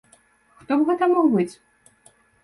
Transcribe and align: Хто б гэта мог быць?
Хто 0.61 0.77
б 0.79 0.87
гэта 0.87 1.09
мог 1.11 1.27
быць? 1.35 1.51